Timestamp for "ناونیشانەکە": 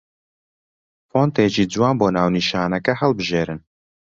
2.17-2.93